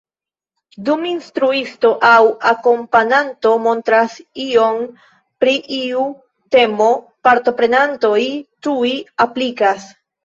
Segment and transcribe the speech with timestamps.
[0.85, 4.81] Dum instruisto aŭ akompananto montras ion
[5.45, 6.07] pri iu
[6.57, 6.89] temo,
[7.29, 8.21] partoprenantoj
[8.69, 8.95] tuj
[9.29, 9.87] aplikas.